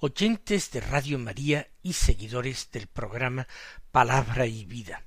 [0.00, 3.48] oyentes de Radio María y seguidores del programa
[3.90, 5.02] Palabra y Vida.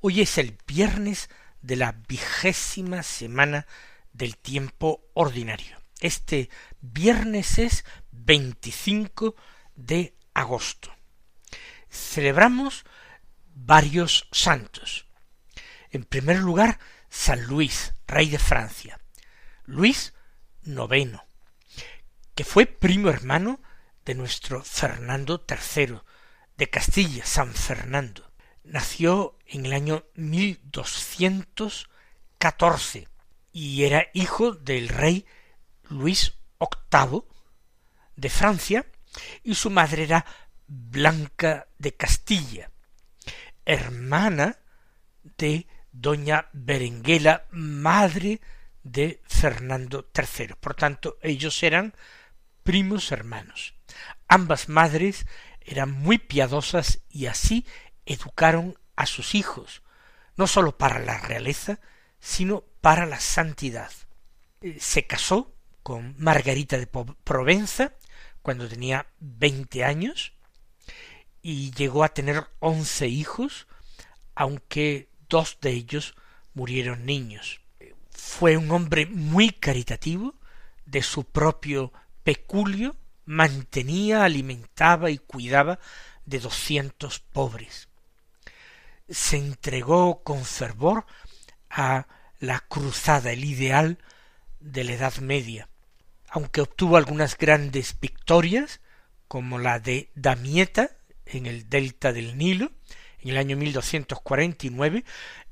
[0.00, 1.28] Hoy es el viernes
[1.60, 3.66] de la vigésima semana
[4.12, 5.76] del tiempo ordinario.
[6.00, 6.50] Este
[6.80, 9.34] viernes es 25
[9.74, 10.94] de agosto.
[11.90, 12.84] Celebramos
[13.54, 15.06] varios santos.
[15.90, 16.78] En primer lugar,
[17.10, 19.00] San Luis, rey de Francia.
[19.64, 20.14] Luis
[20.64, 21.18] IX,
[22.34, 23.60] que fue primo hermano
[24.04, 26.00] de nuestro Fernando III
[26.56, 28.30] de Castilla, San Fernando.
[28.64, 33.08] Nació en el año 1214
[33.52, 35.26] y era hijo del rey
[35.88, 37.22] Luis VIII
[38.16, 38.84] de Francia
[39.42, 40.26] y su madre era
[40.66, 42.70] Blanca de Castilla,
[43.64, 44.58] hermana
[45.36, 48.40] de doña Berenguela, madre
[48.82, 50.54] de Fernando III.
[50.58, 51.94] Por tanto, ellos eran
[52.62, 53.74] primos hermanos.
[54.28, 55.26] Ambas madres
[55.60, 57.66] eran muy piadosas y así
[58.06, 59.82] educaron a sus hijos,
[60.36, 61.80] no sólo para la realeza,
[62.20, 63.90] sino para la santidad.
[64.60, 67.94] Eh, se casó con Margarita de Provenza
[68.42, 70.32] cuando tenía veinte años
[71.42, 73.66] y llegó a tener once hijos,
[74.34, 76.14] aunque dos de ellos
[76.54, 77.60] murieron niños.
[78.10, 80.34] Fue un hombre muy caritativo,
[80.84, 81.92] de su propio
[82.22, 85.78] peculio, mantenía, alimentaba y cuidaba
[86.26, 87.88] de doscientos pobres.
[89.08, 91.06] Se entregó con fervor
[91.70, 92.06] a
[92.38, 93.98] la cruzada, el ideal
[94.60, 95.68] de la Edad Media.
[96.28, 98.80] Aunque obtuvo algunas grandes victorias,
[99.28, 100.90] como la de Damieta
[101.26, 102.72] en el delta del Nilo,
[103.20, 105.04] en el año 1249,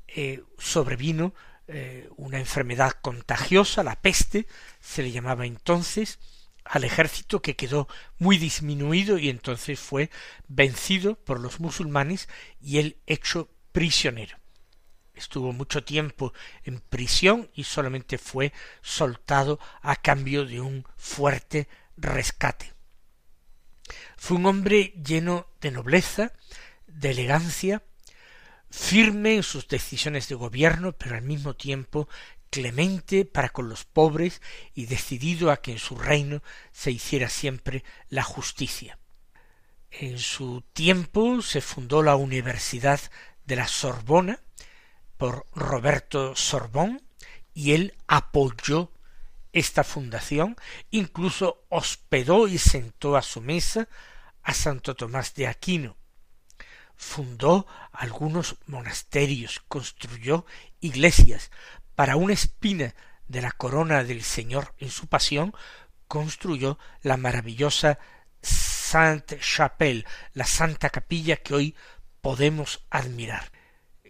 [0.07, 1.33] eh, sobrevino
[1.67, 4.45] eh, una enfermedad contagiosa, la peste,
[4.81, 6.19] se le llamaba entonces,
[6.63, 10.09] al ejército que quedó muy disminuido y entonces fue
[10.47, 12.29] vencido por los musulmanes
[12.59, 14.37] y él hecho prisionero.
[15.13, 16.33] Estuvo mucho tiempo
[16.63, 21.67] en prisión y solamente fue soltado a cambio de un fuerte
[21.97, 22.73] rescate.
[24.17, 26.33] Fue un hombre lleno de nobleza,
[26.87, 27.83] de elegancia,
[28.69, 32.07] firme en sus decisiones de gobierno, pero al mismo tiempo
[32.51, 34.41] clemente para con los pobres
[34.75, 38.99] y decidido a que en su reino se hiciera siempre la justicia.
[39.89, 42.99] En su tiempo se fundó la Universidad
[43.45, 44.39] de la Sorbona
[45.17, 47.01] por Roberto Sorbón
[47.53, 48.91] y él apoyó
[49.53, 50.55] esta fundación,
[50.91, 53.89] incluso hospedó y sentó a su mesa
[54.43, 55.97] a Santo Tomás de Aquino.
[56.95, 60.45] Fundó algunos monasterios, construyó
[60.79, 61.51] iglesias,
[61.95, 62.93] para una espina
[63.27, 65.53] de la corona del Señor en su pasión,
[66.07, 67.99] construyó la maravillosa
[68.41, 71.75] Sainte Chapelle, la Santa Capilla que hoy
[72.21, 73.51] podemos admirar.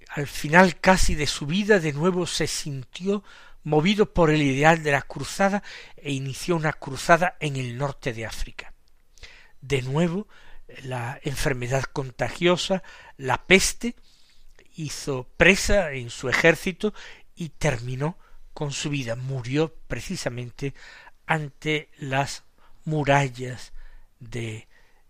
[0.09, 3.23] Al final casi de su vida de nuevo se sintió
[3.63, 5.61] movido por el ideal de la cruzada
[5.95, 8.73] e inició una cruzada en el norte de África.
[9.61, 10.27] De nuevo
[10.83, 12.81] la enfermedad contagiosa,
[13.17, 13.95] la peste,
[14.73, 16.93] hizo presa en su ejército
[17.35, 18.17] y terminó
[18.53, 19.15] con su vida.
[19.15, 20.73] Murió precisamente
[21.25, 22.43] ante las
[22.85, 23.73] murallas
[24.19, 24.67] de,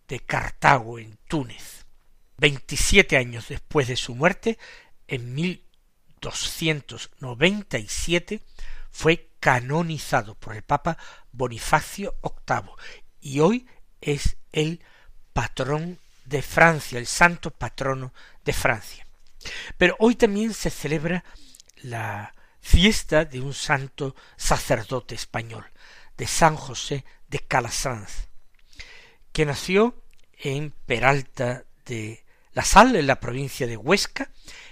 [0.07, 1.85] de Cartago en Túnez.
[2.37, 4.57] Veintisiete años después de su muerte,
[5.07, 5.63] en mil
[6.19, 8.41] doscientos noventa y siete,
[8.91, 10.97] fue canonizado por el Papa
[11.31, 12.71] Bonifacio VIII
[13.21, 13.67] y hoy
[14.01, 14.81] es el
[15.33, 18.13] patrón de Francia, el santo patrono
[18.43, 19.07] de Francia.
[19.77, 21.23] Pero hoy también se celebra
[21.83, 25.65] la fiesta de un santo sacerdote español,
[26.17, 28.27] de San José de Calasanz,
[29.31, 29.95] que nació
[30.37, 32.23] en Peralta de
[32.53, 34.29] la Sal, en la provincia de Huesca,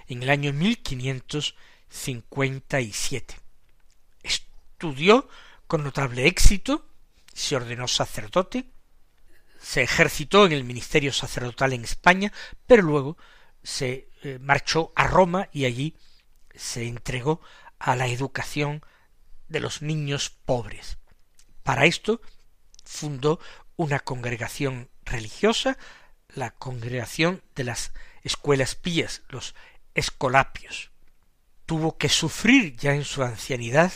[0.08, 3.36] en el año 1557.
[4.24, 5.28] Estudió
[5.68, 6.86] con notable éxito,
[7.34, 8.66] se ordenó sacerdote,
[9.62, 12.32] se ejercitó en el ministerio sacerdotal en España,
[12.66, 13.18] pero luego
[13.64, 15.96] se eh, marchó a Roma y allí
[16.60, 17.42] se entregó
[17.80, 18.84] a la educación
[19.48, 20.98] de los niños pobres.
[21.64, 22.22] Para esto
[22.84, 23.40] fundó
[23.76, 25.78] una congregación religiosa
[26.34, 27.92] la congregación de las
[28.24, 29.56] escuelas pías, los
[29.96, 30.92] escolapios.
[31.66, 33.92] Tuvo que sufrir ya en su ancianidad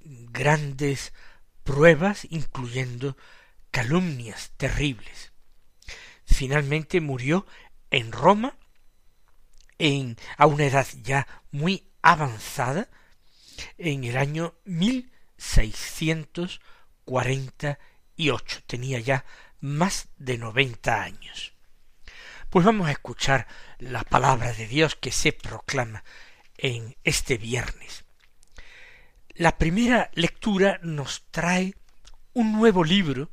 [0.00, 1.12] grandes
[1.64, 3.16] pruebas, incluyendo
[3.70, 5.32] calumnias terribles.
[6.24, 7.46] Finalmente murió
[7.90, 8.56] en Roma,
[9.78, 12.88] en, a una edad ya muy avanzada,
[13.78, 16.60] en el año mil seiscientos
[17.04, 17.78] cuarenta
[18.16, 18.60] y ocho.
[18.66, 19.24] Tenía ya
[19.60, 21.52] más de noventa años.
[22.50, 23.46] Pues vamos a escuchar
[23.78, 26.04] la palabra de Dios que se proclama
[26.58, 28.04] en este viernes.
[29.34, 31.74] La primera lectura nos trae
[32.32, 33.30] un nuevo libro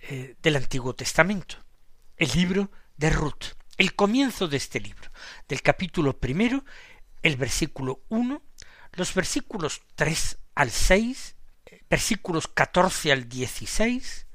[0.00, 1.56] eh, del Antiguo Testamento,
[2.16, 5.10] el libro de Ruth, el comienzo de este libro,
[5.48, 6.64] del capítulo primero,
[7.22, 8.42] el versículo uno,
[8.92, 11.36] los versículos tres al seis,
[11.90, 14.26] versículos catorce al dieciséis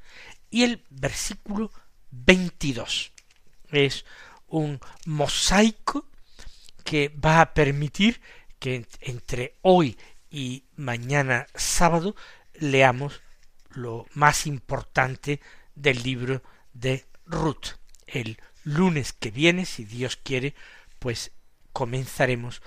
[0.50, 1.72] y el versículo
[2.12, 3.14] veintidós.
[3.72, 4.06] Es
[4.48, 6.10] un mosaico
[6.84, 8.22] que va a permitir
[8.58, 9.98] que entre hoy
[10.30, 12.16] y mañana sábado
[12.56, 13.22] leamos
[13.70, 15.40] lo más importante
[15.76, 16.44] del libro
[16.74, 17.78] de Ruth.
[18.08, 20.56] El lunes que viene, si Dios quiere,
[21.00, 21.32] pues
[21.74, 22.62] comenzaremos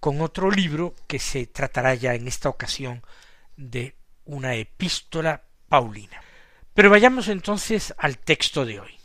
[0.00, 3.02] con otro libro que se tratará ya en esta ocasión
[3.56, 6.22] de una epístola paulina.
[6.74, 8.96] Pero vayamos entonces al texto de hoy.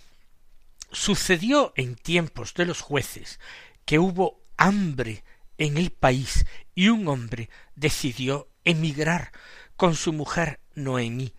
[0.92, 3.40] Sucedió en tiempos de los jueces
[3.84, 5.24] que hubo hambre
[5.58, 9.32] en el país y un hombre decidió emigrar
[9.76, 11.34] con su mujer Noemí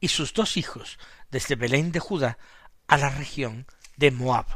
[0.00, 0.98] y sus dos hijos
[1.30, 2.38] desde Belén de Judá
[2.86, 3.66] a la región
[3.98, 4.46] de Moab.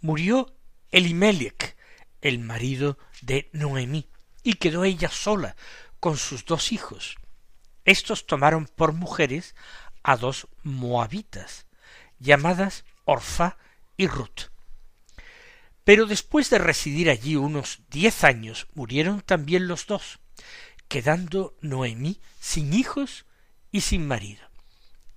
[0.00, 0.56] Murió
[0.90, 1.76] Elimelech,
[2.22, 4.08] el marido de Noemí,
[4.42, 5.56] y quedó ella sola
[6.00, 7.16] con sus dos hijos.
[7.84, 9.54] Estos tomaron por mujeres
[10.02, 11.66] a dos moabitas,
[12.18, 13.58] llamadas Orfa
[13.96, 14.50] y Ruth.
[15.82, 20.20] Pero después de residir allí unos diez años murieron también los dos,
[20.88, 23.26] quedando Noemí sin hijos
[23.70, 24.48] y sin marido.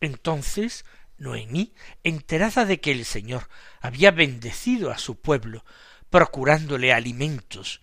[0.01, 0.83] Entonces
[1.17, 1.73] Noemí,
[2.03, 3.49] enterada de que el Señor
[3.81, 5.65] había bendecido a su pueblo,
[6.09, 7.81] procurándole alimentos,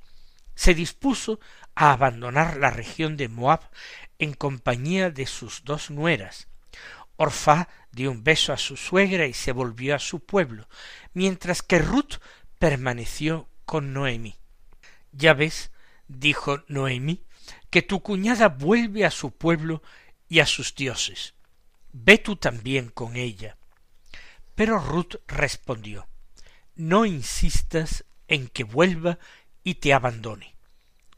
[0.54, 1.40] se dispuso
[1.74, 3.68] a abandonar la región de Moab
[4.18, 6.48] en compañía de sus dos nueras.
[7.16, 10.68] Orfá dio un beso a su suegra y se volvió a su pueblo,
[11.12, 12.14] mientras que Ruth
[12.58, 14.36] permaneció con Noemi.
[15.12, 15.70] Ya ves,
[16.08, 17.24] dijo Noemi,
[17.70, 19.82] que tu cuñada vuelve a su pueblo
[20.28, 21.33] y a sus dioses.
[21.96, 23.56] Ve tú también con ella.
[24.56, 26.08] Pero Ruth respondió
[26.74, 29.20] No insistas en que vuelva
[29.62, 30.56] y te abandone.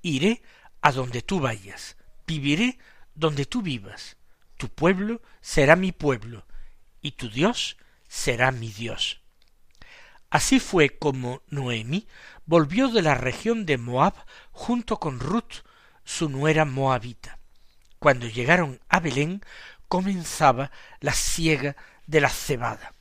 [0.02, 0.43] Iré
[0.82, 1.96] a donde tú vayas,
[2.26, 2.78] viviré
[3.14, 4.19] donde tú vivas.
[4.58, 6.46] Tu pueblo será mi pueblo,
[7.00, 9.23] y tu Dios será mi Dios.
[10.28, 12.06] Así fue como Noemi
[12.44, 14.14] volvió de la región de Moab
[14.52, 15.64] junto con Ruth,
[16.05, 17.38] su nuera moabita.
[17.99, 19.43] Cuando llegaron a Belén
[19.88, 22.94] comenzaba la siega de la cebada.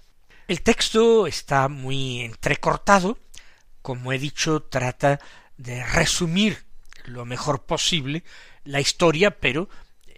[0.48, 3.18] El texto está muy entrecortado,
[3.82, 5.20] como he dicho, trata
[5.58, 6.66] de resumir
[7.06, 8.24] lo mejor posible
[8.64, 9.70] la historia, pero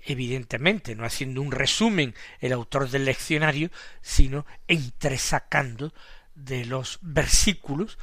[0.05, 3.69] evidentemente no haciendo un resumen el autor del leccionario,
[4.01, 5.93] sino entresacando
[6.33, 7.97] de los versículos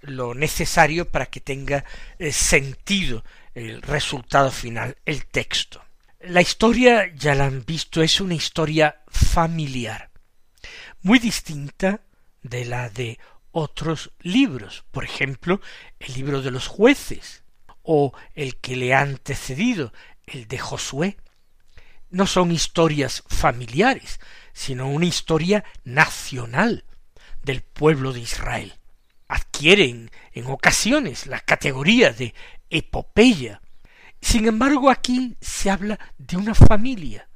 [0.00, 1.84] lo necesario para que tenga
[2.18, 3.24] eh, sentido
[3.54, 5.82] el resultado final, el texto.
[6.22, 10.10] La historia, ya la han visto, es una historia familiar,
[11.00, 12.02] muy distinta
[12.42, 13.18] de la de
[13.52, 15.62] otros libros, por ejemplo,
[15.98, 17.42] el libro de los jueces,
[17.82, 19.94] o el que le ha antecedido,
[20.26, 21.16] el de Josué.
[22.10, 24.20] No son historias familiares,
[24.52, 26.84] sino una historia nacional,
[27.42, 28.74] del pueblo de Israel.
[29.26, 32.34] Adquieren en ocasiones la categoría de
[32.68, 33.62] epopeya.
[34.20, 37.28] Sin embargo, aquí se habla de una familia,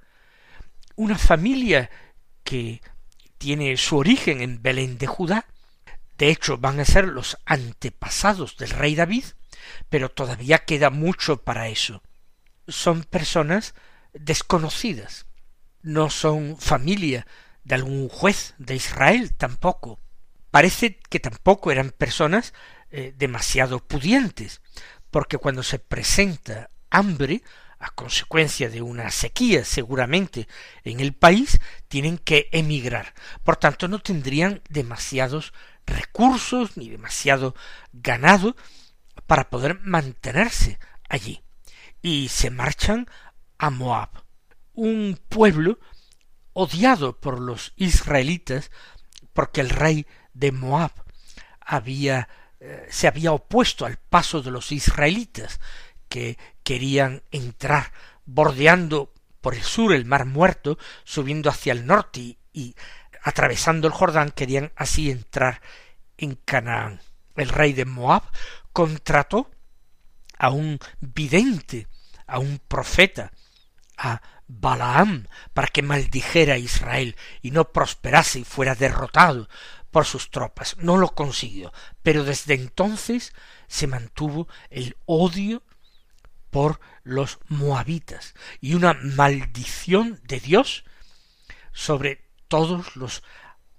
[0.97, 1.91] una familia
[2.43, 2.83] que
[3.39, 5.47] tiene su origen en Belén de Judá.
[6.19, 9.25] De hecho, van a ser los antepasados del rey David,
[9.89, 12.03] pero todavía queda mucho para eso.
[12.69, 13.75] Son personas
[14.13, 15.27] desconocidas,
[15.83, 17.27] no son familia
[17.65, 20.01] de algún juez de Israel tampoco.
[20.51, 22.55] Parece que tampoco eran personas
[22.91, 24.61] eh, demasiado pudientes,
[25.11, 27.43] porque cuando se presenta hambre,
[27.79, 30.49] a consecuencia de una sequía seguramente
[30.85, 33.15] en el país, tienen que emigrar.
[33.43, 35.53] Por tanto, no tendrían demasiados
[35.87, 37.55] recursos ni demasiado
[37.93, 38.57] ganado
[39.27, 41.43] para poder mantenerse allí.
[42.01, 43.07] Y se marchan
[43.59, 44.11] a Moab,
[44.73, 45.79] un pueblo
[46.53, 48.71] odiado por los israelitas
[49.33, 50.93] porque el rey de Moab
[51.61, 52.29] había
[52.61, 55.61] eh, se había opuesto al paso de los israelitas
[56.09, 57.93] que querían entrar
[58.27, 62.75] bordeando por el sur el mar muerto, subiendo hacia el norte y,
[63.23, 65.61] atravesando el Jordán, querían así entrar
[66.17, 67.01] en Canaán.
[67.37, 68.23] El rey de Moab
[68.73, 69.51] contrató
[70.39, 71.87] a un vidente,
[72.27, 73.33] a un profeta,
[73.97, 79.49] a Balaam, para que maldijera a Israel y no prosperase y fuera derrotado
[79.91, 80.77] por sus tropas.
[80.79, 83.33] No lo consiguió, pero desde entonces
[83.69, 85.63] se mantuvo el odio
[86.55, 90.85] por los moabitas y una maldición de Dios
[91.73, 93.25] sobre todos los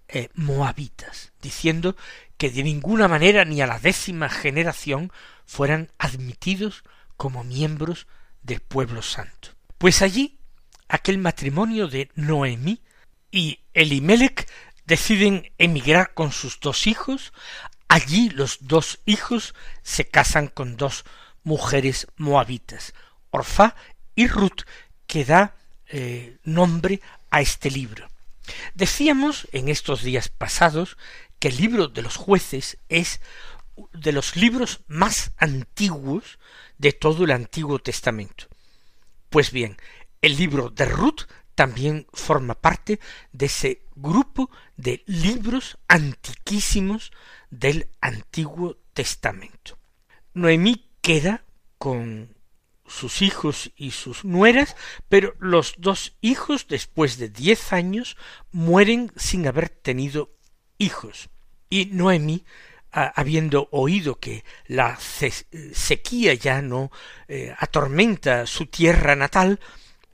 [0.09, 1.95] eh, moabitas, diciendo
[2.35, 5.09] que de ninguna manera ni a la décima generación
[5.45, 6.83] fueran admitidos
[7.15, 8.07] como miembros
[8.43, 9.51] del pueblo santo.
[9.77, 10.37] Pues allí
[10.89, 12.81] aquel matrimonio de Noemí
[13.31, 14.49] y Elimelech
[14.85, 17.31] deciden emigrar con sus dos hijos,
[17.87, 21.05] allí los dos hijos se casan con dos
[21.45, 22.93] mujeres moabitas,
[23.29, 23.75] Orfá
[24.15, 24.63] y Ruth,
[25.07, 25.55] que da
[25.87, 26.99] eh, nombre
[27.29, 28.09] a este libro.
[28.73, 30.97] Decíamos en estos días pasados
[31.39, 33.21] que el libro de los jueces es
[33.93, 36.39] de los libros más antiguos
[36.77, 38.47] de todo el Antiguo Testamento.
[39.29, 39.77] Pues bien,
[40.21, 41.23] el libro de Ruth
[41.55, 42.99] también forma parte
[43.31, 47.11] de ese grupo de libros antiquísimos
[47.49, 49.77] del Antiguo Testamento.
[50.33, 51.43] Noemí queda
[51.77, 52.35] con
[52.87, 54.75] sus hijos y sus nueras,
[55.07, 58.17] pero los dos hijos, después de diez años,
[58.51, 60.31] mueren sin haber tenido
[60.79, 61.29] hijos.
[61.69, 62.43] Y Noemí,
[62.91, 66.91] habiendo oído que la sequía ya no
[67.27, 69.59] eh, atormenta su tierra natal,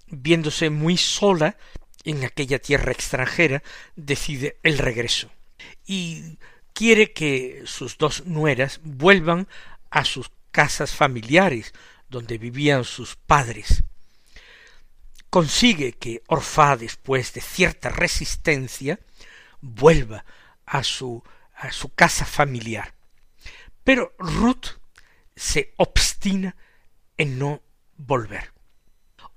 [0.08, 1.56] viéndose muy sola
[2.04, 3.64] en aquella tierra extranjera,
[3.96, 5.32] decide el regreso.
[5.86, 6.38] Y
[6.74, 9.48] quiere que sus dos nueras vuelvan
[9.90, 11.74] a sus casas familiares
[12.10, 13.84] donde vivían sus padres.
[15.30, 19.00] Consigue que Orfá, después de cierta resistencia,
[19.62, 20.26] vuelva
[20.66, 21.24] a su,
[21.56, 22.94] a su casa familiar.
[23.84, 24.80] Pero Ruth
[25.36, 26.56] se obstina
[27.18, 27.62] en no
[27.98, 28.52] volver.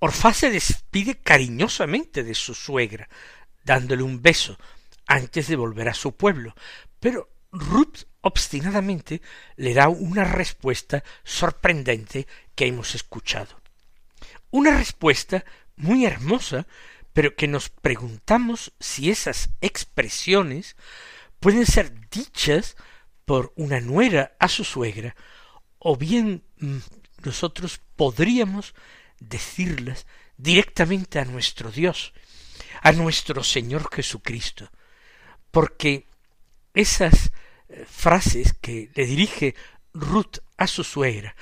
[0.01, 3.09] Orfá se despide cariñosamente de su suegra,
[3.65, 4.59] dándole un beso
[5.07, 6.55] antes de volver a su pueblo,
[7.01, 9.23] pero Ruth obstinadamente
[9.57, 13.61] le da una respuesta sorprendente que hemos escuchado.
[14.51, 15.45] Una respuesta
[15.77, 16.67] muy hermosa,
[17.13, 20.77] pero que nos preguntamos si esas expresiones
[21.39, 22.77] pueden ser dichas
[23.25, 25.15] por una nuera a su suegra,
[25.79, 26.79] o bien mm,
[27.25, 28.75] nosotros podríamos
[29.21, 30.07] decirlas
[30.37, 32.13] directamente a nuestro Dios,
[32.83, 34.71] a nuestro Señor Jesucristo,
[35.51, 36.09] porque
[36.75, 37.31] esas
[37.87, 39.55] frases que le dirige
[39.93, 41.37] Ruth a su suegra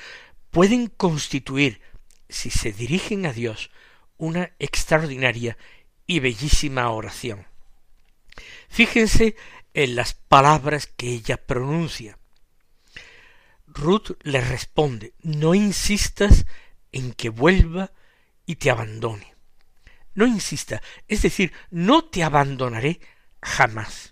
[0.50, 1.80] pueden constituir,
[2.28, 3.70] si se dirigen a Dios,
[4.16, 5.56] una extraordinaria
[6.06, 7.46] y bellísima oración.
[8.68, 9.36] Fíjense
[9.74, 12.18] en las palabras que ella pronuncia.
[13.66, 16.44] Ruth le responde No insistas
[16.92, 17.92] en que vuelva
[18.44, 19.34] y te abandone.
[20.14, 23.00] No insista, es decir, no te abandonaré
[23.40, 24.11] jamás.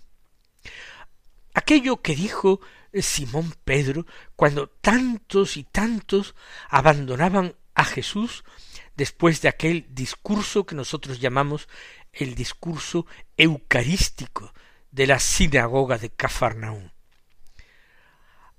[1.53, 2.61] Aquello que dijo
[2.93, 4.05] Simón Pedro
[4.35, 6.35] cuando tantos y tantos
[6.69, 8.43] abandonaban a Jesús
[8.95, 11.67] después de aquel discurso que nosotros llamamos
[12.13, 13.05] el discurso
[13.37, 14.53] eucarístico
[14.91, 16.89] de la sinagoga de Cafarnaúm.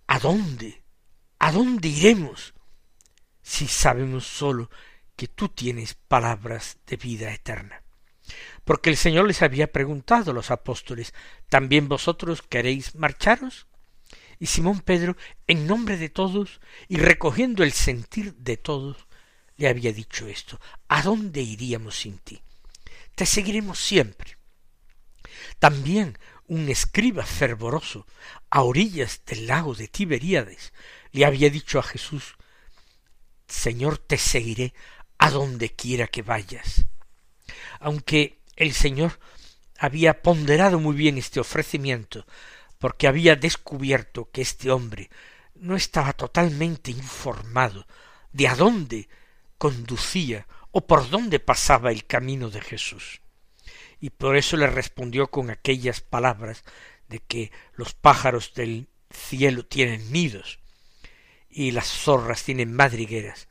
[0.07, 0.83] ¿A dónde?
[1.39, 2.55] ¿A dónde iremos
[3.43, 4.71] si sabemos sólo
[5.17, 7.82] que tú tienes palabras de vida eterna?
[8.65, 11.15] Porque el Señor les había preguntado a los apóstoles
[11.49, 13.67] ¿También vosotros queréis marcharos?
[14.39, 15.17] Y Simón Pedro,
[15.47, 19.07] en nombre de todos y recogiendo el sentir de todos,
[19.57, 22.43] le había dicho esto ¿A dónde iríamos sin ti?
[23.15, 24.39] Te seguiremos siempre.
[25.59, 28.07] También un escriba fervoroso
[28.51, 30.73] a orillas del lago de Tiberíades
[31.13, 32.37] le había dicho a Jesús
[33.53, 34.73] Señor, te seguiré
[35.19, 36.87] a donde quiera que vayas.
[37.81, 39.19] Aunque el Señor
[39.79, 42.27] había ponderado muy bien este ofrecimiento,
[42.79, 45.11] porque había descubierto que este hombre
[45.55, 47.87] no estaba totalmente informado
[48.33, 49.09] de a dónde
[49.59, 53.21] conducía o por dónde pasaba el camino de Jesús.
[54.01, 56.65] Y por eso le respondió con aquellas palabras
[57.09, 60.59] de que los pájaros del cielo tienen nidos
[61.49, 63.49] y las zorras tienen madrigueras,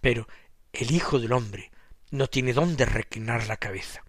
[0.00, 0.28] pero
[0.72, 1.70] el Hijo del hombre
[2.10, 4.04] no tiene dónde reclinar la cabeza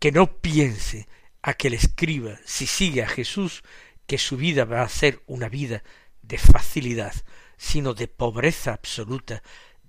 [0.00, 1.06] que no piense
[1.42, 3.62] aquel escriba, si sigue a Jesús,
[4.06, 5.84] que su vida va a ser una vida
[6.22, 7.14] de facilidad,
[7.56, 9.42] sino de pobreza absoluta,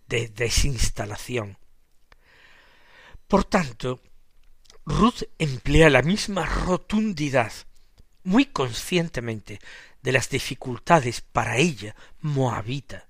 [0.07, 1.57] de desinstalación.
[3.27, 4.01] Por tanto,
[4.85, 7.53] Ruth emplea la misma rotundidad,
[8.23, 9.59] muy conscientemente,
[10.01, 13.07] de las dificultades para ella, moabita,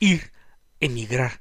[0.00, 0.32] ir,
[0.80, 1.40] emigrar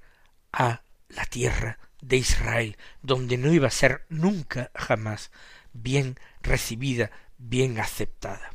[0.51, 5.31] a la tierra de Israel, donde no iba a ser nunca jamás
[5.73, 8.51] bien recibida, bien aceptada.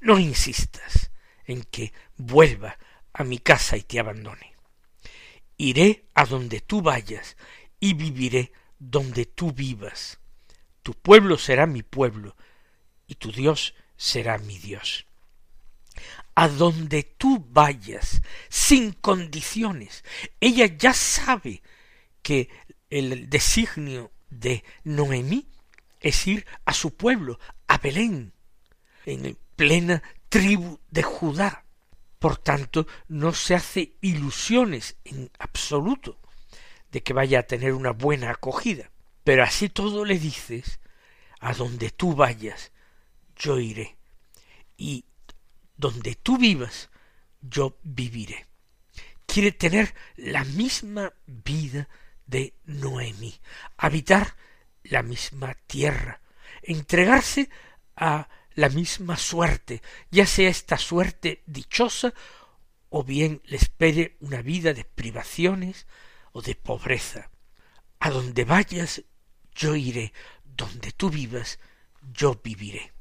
[0.00, 1.10] No insistas
[1.46, 2.78] en que vuelva
[3.12, 4.54] a mi casa y te abandone.
[5.56, 7.36] Iré a donde tú vayas
[7.80, 10.20] y viviré donde tú vivas.
[10.82, 12.36] Tu pueblo será mi pueblo
[13.06, 15.06] y tu Dios será mi Dios.
[16.36, 20.04] A donde tú vayas, sin condiciones.
[20.40, 21.62] Ella ya sabe
[22.24, 22.48] que
[22.90, 25.46] el designio de Noemí
[26.00, 27.38] es ir a su pueblo,
[27.68, 28.32] a Belén,
[29.04, 31.64] en plena tribu de Judá.
[32.18, 36.18] Por tanto, no se hace ilusiones en absoluto
[36.90, 38.90] de que vaya a tener una buena acogida.
[39.22, 40.80] Pero así todo le dices,
[41.40, 42.72] a donde tú vayas,
[43.36, 43.96] yo iré.
[44.78, 45.04] Y
[45.76, 46.88] donde tú vivas,
[47.42, 48.46] yo viviré.
[49.26, 51.88] Quiere tener la misma vida
[52.26, 53.34] de Noemi,
[53.76, 54.36] habitar
[54.82, 56.20] la misma tierra,
[56.62, 57.50] entregarse
[57.96, 62.14] a la misma suerte, ya sea esta suerte dichosa
[62.88, 65.86] o bien le espere una vida de privaciones,
[66.34, 67.30] o de pobreza.
[67.98, 69.02] A donde vayas,
[69.54, 70.12] yo iré,
[70.44, 71.58] donde tú vivas,
[72.12, 72.92] yo viviré.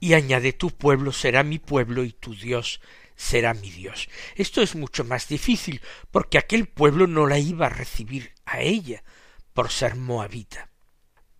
[0.00, 2.80] Y añade tu pueblo será mi pueblo y tu Dios
[3.16, 4.08] será mi Dios.
[4.34, 5.80] Esto es mucho más difícil,
[6.10, 9.04] porque aquel pueblo no la iba a recibir a ella
[9.52, 10.70] por ser moabita.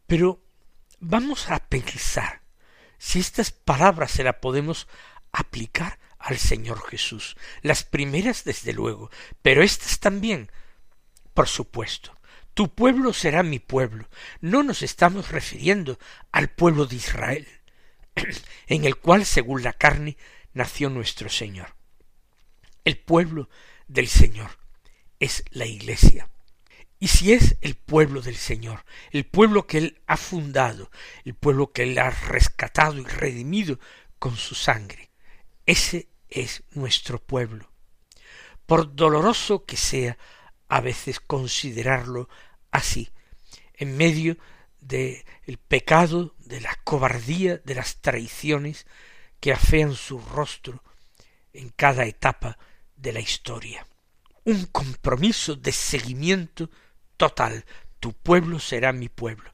[0.06, 0.42] Pero
[1.00, 2.42] vamos a pensar
[2.98, 4.88] si estas palabras se las podemos
[5.32, 7.36] aplicar al Señor Jesús.
[7.62, 9.10] Las primeras, desde luego,
[9.42, 10.50] pero estas también
[11.34, 12.14] por supuesto,
[12.54, 14.08] tu pueblo será mi pueblo.
[14.40, 15.98] No nos estamos refiriendo
[16.30, 17.48] al pueblo de Israel,
[18.68, 20.16] en el cual, según la carne,
[20.54, 21.74] nació nuestro Señor.
[22.84, 23.48] El pueblo
[23.86, 24.58] del Señor
[25.20, 26.30] es la Iglesia.
[26.98, 30.90] Y si es el pueblo del Señor, el pueblo que Él ha fundado,
[31.24, 33.78] el pueblo que Él ha rescatado y redimido
[34.18, 35.10] con su sangre,
[35.66, 37.70] ese es nuestro pueblo.
[38.66, 40.16] Por doloroso que sea
[40.68, 42.28] a veces considerarlo
[42.70, 43.10] así,
[43.74, 44.38] en medio
[44.80, 48.86] de el pecado, de la cobardía, de las traiciones
[49.44, 50.82] que afean su rostro
[51.52, 52.56] en cada etapa
[52.96, 53.86] de la historia.
[54.44, 56.70] Un compromiso de seguimiento
[57.18, 57.66] total.
[58.00, 59.52] Tu pueblo será mi pueblo.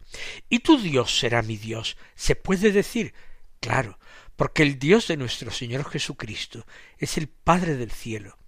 [0.49, 1.97] Y tu Dios será mi Dios.
[2.15, 3.15] Se puede decir,
[3.59, 3.99] claro,
[4.37, 6.65] porque el Dios de nuestro Señor Jesucristo
[6.97, 8.39] es el Padre del cielo.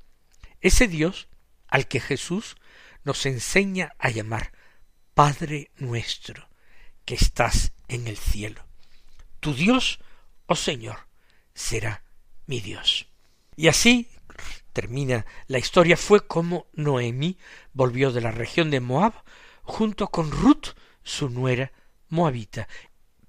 [0.60, 1.26] Ese Dios
[1.66, 2.54] al que Jesús
[3.02, 4.52] nos enseña a llamar
[5.12, 6.48] Padre nuestro,
[7.04, 8.64] que estás en el cielo.
[9.40, 9.98] Tu Dios,
[10.46, 11.10] oh Señor,
[11.62, 12.02] será
[12.46, 13.06] mi Dios.
[13.56, 14.08] Y así
[14.72, 17.38] termina la historia, fue como Noemí
[17.72, 19.12] volvió de la región de Moab
[19.62, 21.72] junto con Ruth, su nuera
[22.08, 22.68] moabita.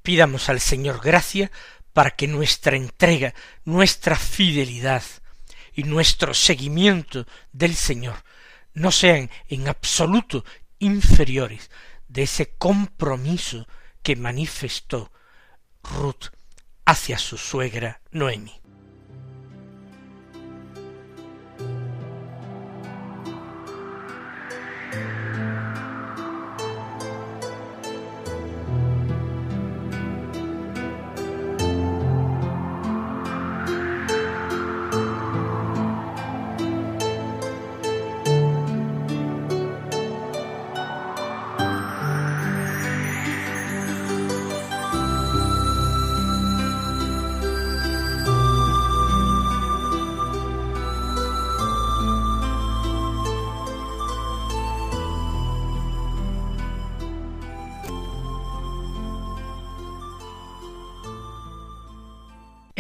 [0.02, 1.52] Pidamos al Señor gracia
[1.94, 3.34] para que nuestra entrega,
[3.66, 5.04] nuestra fidelidad
[5.74, 8.24] y nuestro seguimiento del Señor
[8.74, 10.44] no sean en absoluto
[10.80, 11.70] inferiores
[12.08, 13.68] de ese compromiso
[14.02, 15.12] que manifestó
[15.84, 16.30] Ruth
[16.86, 18.63] hacia su suegra Noemi.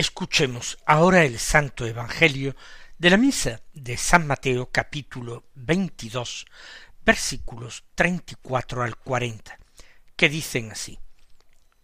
[0.04, 2.58] Escuchemos ahora el Santo Evangelio
[2.98, 6.46] de la misa de San Mateo capítulo veintidós
[7.06, 9.58] versículos treinta y cuatro al cuarenta,
[10.18, 11.00] que dicen así.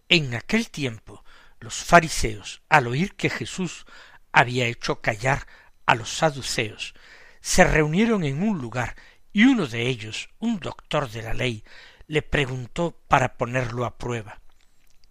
[0.10, 1.24] En aquel tiempo
[1.62, 3.86] los fariseos, al oír que Jesús
[4.34, 5.48] había hecho callar
[5.86, 6.96] a los saduceos,
[7.40, 8.98] se reunieron en un lugar
[9.32, 11.64] y uno de ellos, un doctor de la ley,
[12.08, 14.42] le preguntó para ponerlo a prueba.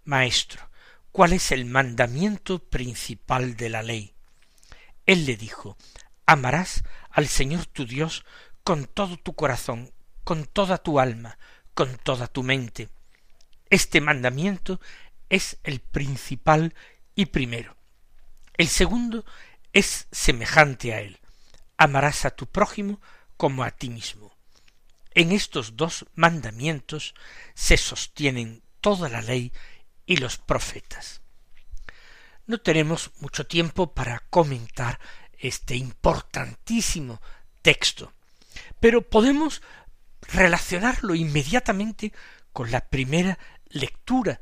[0.04, 0.67] Maestro,
[1.12, 4.14] ¿cuál es el mandamiento principal de la ley?
[5.06, 5.76] Él le dijo,
[6.26, 8.24] amarás al Señor tu Dios
[8.62, 9.92] con todo tu corazón,
[10.24, 11.38] con toda tu alma,
[11.74, 12.88] con toda tu mente.
[13.70, 14.80] Este mandamiento
[15.28, 16.74] es el principal
[17.14, 17.76] y primero.
[18.54, 19.24] El segundo
[19.72, 21.18] es semejante a él.
[21.76, 23.00] Amarás a tu prójimo
[23.36, 24.36] como a ti mismo.
[25.14, 27.14] En estos dos mandamientos
[27.54, 29.52] se sostienen toda la ley
[30.08, 31.20] y los profetas.
[32.46, 34.98] No tenemos mucho tiempo para comentar
[35.38, 37.20] este importantísimo
[37.60, 38.14] texto,
[38.80, 39.60] pero podemos
[40.22, 42.14] relacionarlo inmediatamente
[42.54, 44.40] con la primera lectura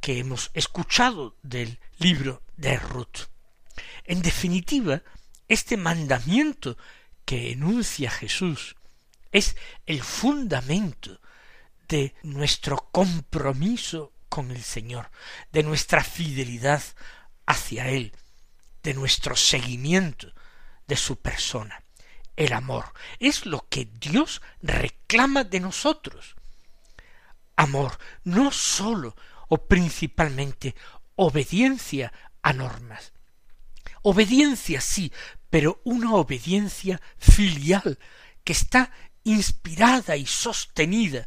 [0.00, 3.28] que hemos escuchado del libro de Ruth.
[4.04, 5.02] En definitiva,
[5.48, 6.78] este mandamiento
[7.26, 8.74] que enuncia Jesús
[9.32, 11.20] es el fundamento
[11.88, 15.10] de nuestro compromiso con el Señor,
[15.52, 16.82] de nuestra fidelidad
[17.46, 18.12] hacia Él,
[18.82, 20.32] de nuestro seguimiento
[20.86, 21.82] de su persona.
[22.36, 26.36] El amor es lo que Dios reclama de nosotros.
[27.56, 29.16] Amor, no sólo
[29.48, 30.74] o principalmente
[31.16, 32.12] obediencia
[32.42, 33.12] a normas.
[34.02, 35.12] Obediencia sí,
[35.50, 37.98] pero una obediencia filial
[38.44, 38.92] que está
[39.24, 41.26] inspirada y sostenida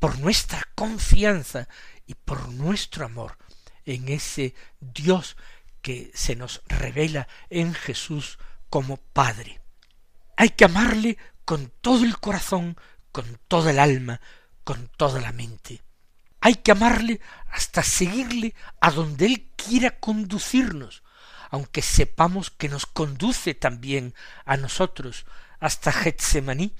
[0.00, 1.68] por nuestra confianza
[2.06, 3.36] y por nuestro amor
[3.84, 5.36] en ese Dios
[5.82, 9.60] que se nos revela en Jesús como Padre.
[10.36, 12.76] Hay que amarle con todo el corazón,
[13.12, 14.20] con toda el alma,
[14.64, 15.82] con toda la mente.
[16.40, 21.02] Hay que amarle hasta seguirle a donde Él quiera conducirnos,
[21.50, 24.14] aunque sepamos que nos conduce también
[24.46, 25.26] a nosotros
[25.58, 26.74] hasta Getsemaní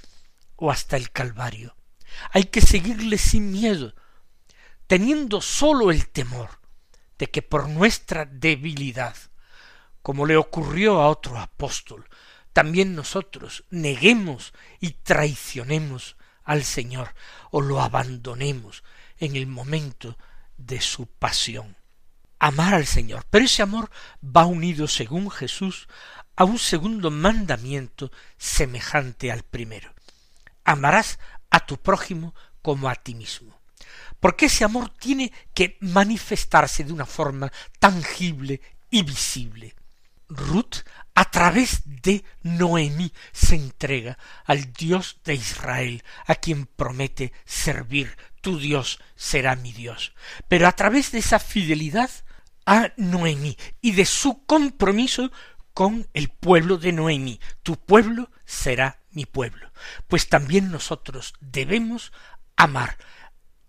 [0.56, 1.76] o hasta el Calvario.
[2.32, 3.94] Hay que seguirle sin miedo,
[4.86, 6.60] teniendo sólo el temor
[7.18, 9.16] de que por nuestra debilidad,
[10.02, 12.08] como le ocurrió a otro apóstol,
[12.52, 17.14] también nosotros neguemos y traicionemos al Señor
[17.50, 18.82] o lo abandonemos
[19.18, 20.16] en el momento
[20.56, 21.76] de su pasión.
[22.38, 23.24] Amar al Señor.
[23.30, 23.90] Pero ese amor
[24.24, 25.88] va unido, según Jesús,
[26.36, 29.92] a un segundo mandamiento semejante al primero.
[30.64, 31.18] Amarás
[31.50, 33.58] a tu prójimo como a ti mismo.
[34.20, 38.60] Porque ese amor tiene que manifestarse de una forma tangible
[38.90, 39.74] y visible.
[40.28, 40.84] Ruth,
[41.14, 48.16] a través de Noemí, se entrega al Dios de Israel, a quien promete servir.
[48.40, 50.12] Tu Dios será mi Dios.
[50.48, 52.10] Pero a través de esa fidelidad
[52.64, 55.32] a Noemí y de su compromiso
[55.80, 57.40] con el pueblo de Noemí.
[57.62, 59.72] Tu pueblo será mi pueblo.
[60.08, 62.12] Pues también nosotros debemos
[62.54, 62.98] amar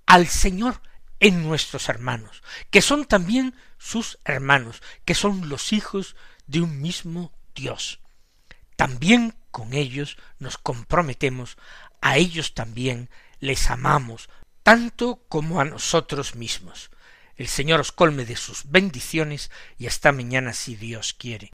[0.07, 0.81] al Señor
[1.21, 7.31] en nuestros hermanos, que son también sus hermanos, que son los hijos de un mismo
[7.55, 8.01] Dios.
[8.75, 11.57] También con ellos nos comprometemos,
[12.01, 14.29] a ellos también les amamos,
[14.63, 16.91] tanto como a nosotros mismos.
[17.37, 21.53] El Señor os colme de sus bendiciones y hasta mañana si Dios quiere.